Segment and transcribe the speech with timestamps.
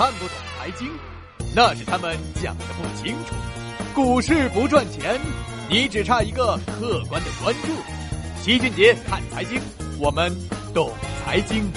[0.00, 0.90] 看不懂财经，
[1.54, 3.34] 那是他们讲的不清楚。
[3.94, 5.20] 股市不赚钱，
[5.68, 7.68] 你只差一个客观的关注。
[8.42, 9.60] 齐俊杰看财经，
[9.98, 10.34] 我们
[10.72, 10.90] 懂
[11.22, 11.70] 财经。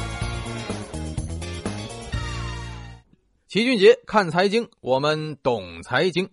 [3.49, 6.29] 齐俊杰看财经，我们懂财经。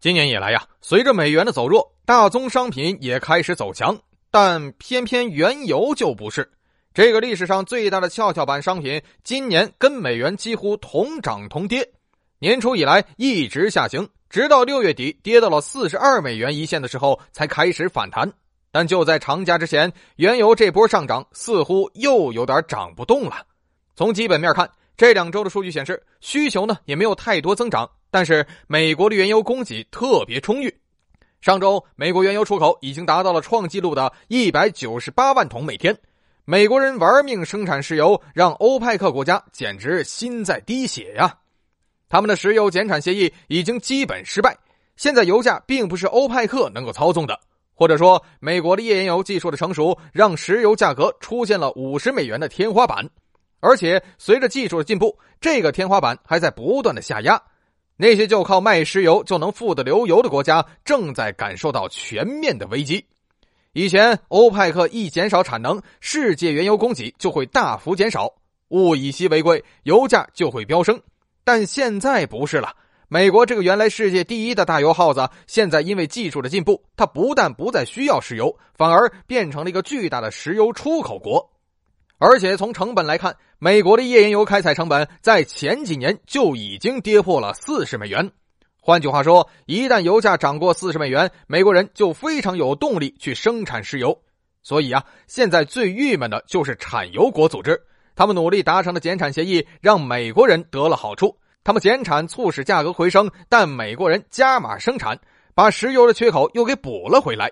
[0.00, 3.96] 今年以来呀，随着美元的走弱，大宗商品也开始走强，
[4.32, 6.50] 但偏偏原油就不是。
[6.96, 11.86] 这个历史上最大的跷跷板商品，今年跟美元几乎同涨同跌，
[12.38, 18.32] 年初以来一直下行，直到六月底跌到了四十二美元一线的时候才开始反弹。
[18.72, 23.44] 但就在长假之前，原油这波上涨似乎又有点涨不动了。
[23.94, 24.66] 从基本面看，
[24.96, 30.74] 这两周的数据显示，需求呢也没有太多增长，但是美国的原油供给特别充裕。
[31.42, 35.94] 上周，美国原油出口已经达到了创纪录的一百九十八万桶每天。
[36.48, 41.36] 美国人玩命生产石油，让欧派克国家简直心在滴血呀！
[42.08, 44.56] 他们的石油减产协议已经基本失败，
[44.96, 47.36] 现在油价并不是欧派克能够操纵的，
[47.74, 53.10] 或者说，美国的页岩油技术的成熟，让石油价格出现了五十美元的天花板，
[53.58, 57.42] 而且随着技术的进步，这个天花板还在不断的下压。
[57.96, 63.04] 那些就靠卖石油就能富得流油的国家，正在感受到全面的危机。
[63.76, 68.32] 以前，欧派克一减少产能，世界原油供给就会大幅减少，
[68.68, 70.98] 物以稀为贵，油价就会飙升。
[71.44, 72.74] 但现在不是了，
[73.08, 81.50] 美国这个原来世界第一的大油耗子，现在因为技术的进步，它不但不再需要石油，反而变成了一个巨大的石油出口国。
[82.16, 88.32] 而且从成本来看，美国的页岩油开采成本在前几年就已经跌破了四十美元。
[88.86, 94.16] 换句话说，一旦油价涨过四十美元，美国人就非常有动力去生产石油。
[94.62, 97.82] 所以啊，现在最郁闷的就是产油国组织，
[98.14, 105.18] 他们努力达成的减产协议让美国人得了好处，他们减产促使价格回升，但美国人加码生产，
[105.52, 107.50] 把石油的缺口又给补了回来。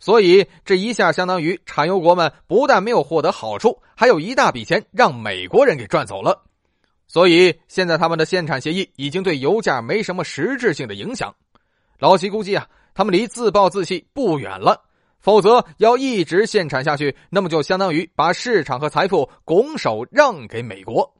[0.00, 6.42] 所以这一下相当于产油国们不但没有获得好处，还有一大笔钱让美国人给赚走了。
[7.12, 11.34] 所以现在他们的限产协议已经对油价没什么实质性的影响。
[11.98, 14.80] 老齐估计啊，他们离自暴自弃不远了。
[15.20, 21.14] 否则要一直限产下去，那么就相当于把市场和财富拱手让给美国。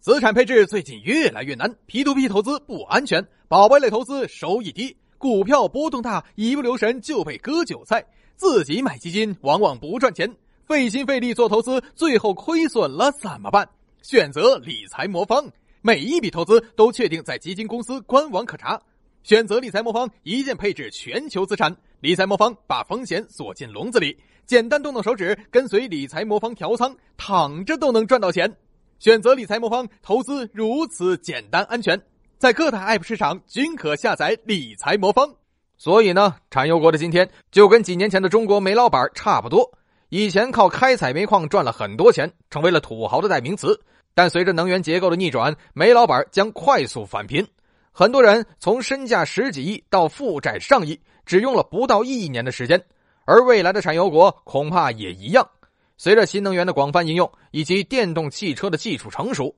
[0.00, 8.02] 资产配置最近越来越难，P to P 投资不安全，宝贝类投资收益低，股票波动大，一不留神就被割韭菜。
[8.34, 10.34] 自己买基金往往不赚钱，
[10.66, 13.68] 费心费力做投资，最后亏损了怎么办？
[14.04, 15.50] 选择理财魔方，
[15.80, 18.78] 每一笔投资都确定在基金公司官网可查。
[19.22, 21.74] 选择理财魔方，一键配置全球资产。
[22.00, 28.54] 理财魔方把风险锁进笼子里，简单动动手指，跟随理财魔方调仓，躺着都能赚到钱。
[28.98, 31.98] 选择理财魔方，投资如此简单安全，
[32.36, 35.34] 在各大 App 市场均可下载理财魔方。
[35.78, 39.66] 所以呢，产油国的今天就跟几年前的中国煤老板差不多。
[40.10, 43.80] 以前靠开采煤矿赚了很多钱，成为了土豪的代名词。
[44.14, 47.46] 但随着能源结构的逆转，煤老板将快速返贫，
[47.90, 52.80] 很多人从身价十几亿到负债上亿，只用了不到一年的时间。
[53.24, 55.48] 而未来的产油国恐怕也一样。
[55.96, 59.56] 随着新能源的广泛应用以及电动汽车的技术成熟，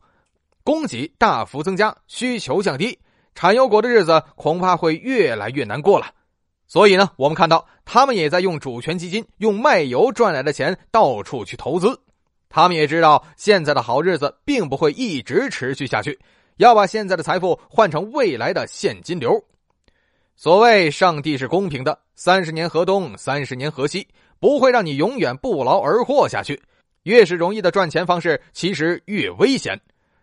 [0.63, 2.99] 供给大幅增加，需求降低，
[3.35, 6.07] 产油国的日子恐怕会越来越难过了。
[6.67, 12.01] 所以呢，我们看到他们也在用主权基金，用卖油赚来的钱到处去投资。
[12.49, 16.19] 他们也知道现在的好日子并不会一直持续下去，
[16.57, 19.43] 要把现在的财富换成未来的现金流。
[20.37, 24.07] 所谓上帝是公平的，三十年河东，三十年河西，
[24.39, 26.63] 不会让你永远不劳而获下去。
[27.05, 29.81] 越是容易的赚钱方式，其实越危险。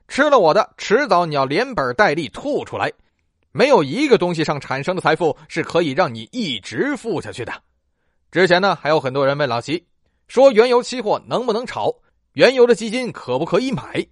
[0.08, 2.92] 吃了我的，迟早你要连本带利吐出来。
[3.52, 7.54] 没有一个东西上产生的财富是可以让你一直富下去的。
[8.32, 9.86] 之前呢，还有很多人问老齐，
[10.28, 11.94] 说原油期货能不能炒？
[12.34, 14.06] 原油的基金可不可以买？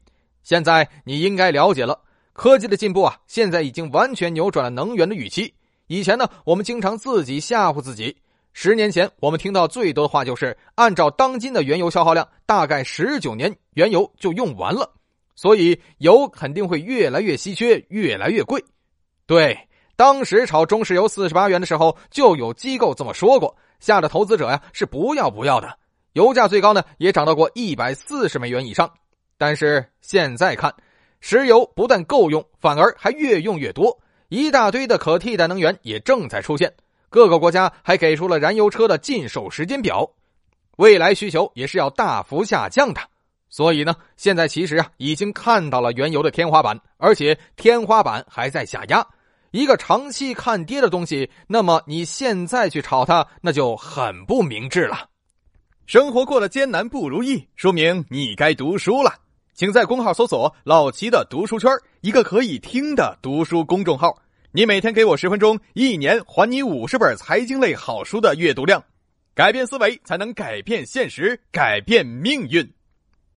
[0.43, 1.99] 现在你应该了解了，
[2.33, 5.51] 科技的进步啊，现在已经完全扭转了能源的预期。
[5.87, 8.15] 以前呢，我们经常自己吓唬自己。
[8.53, 14.93] 十年前，我们听到最多的话就是，按照当今的原油消耗量，大概十九年原油就用完了，
[15.35, 18.63] 所以油肯定会越来越稀缺，越来越贵。
[19.25, 19.57] 对，
[19.95, 25.77] 当时炒中石油四十八元的时候，就有机构这么说过，吓得投资者呀是不要不要的。
[26.13, 28.91] 油价最高呢，也涨到过一百四十美元以上。
[29.37, 30.73] 但是现在看，
[31.19, 33.97] 石油不但够用，反而还越用越多，
[34.29, 36.73] 一大堆的可替代能源也正在出现。
[37.09, 40.09] 各个国家还给出了燃油车的禁售时间表，
[40.77, 43.01] 未来需求也是要大幅下降的。
[43.49, 49.05] 所以呢，现在其实啊，已经看到了原油的天花板，而且天花板还在下压。
[49.51, 55.09] 一个长期看跌的东西，那么你现在去炒它，那就很不明智了。
[55.91, 59.13] 生活过得艰难不如意，说明你该读书了。
[59.53, 64.17] 请在公号搜索“老齐的读书圈”，一个可以听的读书公众号。
[64.53, 68.81] 你每天给我十分钟，一年还你五十本财经类好书的阅读量。
[69.35, 72.71] 改变思维，才能改变现实，改变命运。